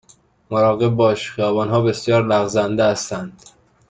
[0.51, 3.43] مراقب باش، خیابان ها بسیار لغزنده هستند.